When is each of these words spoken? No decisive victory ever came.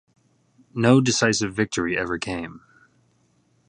No 0.73 0.99
decisive 0.99 1.53
victory 1.53 1.95
ever 1.95 2.17
came. 2.17 2.61